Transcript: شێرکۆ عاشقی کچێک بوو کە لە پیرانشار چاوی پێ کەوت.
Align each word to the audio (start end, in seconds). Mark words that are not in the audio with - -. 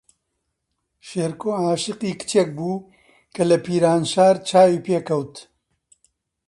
شێرکۆ 1.07 1.49
عاشقی 1.65 2.11
کچێک 2.19 2.49
بوو 2.57 2.85
کە 3.33 3.43
لە 3.49 3.57
پیرانشار 3.65 4.35
چاوی 4.49 4.83
پێ 4.85 4.97
کەوت. 5.07 5.35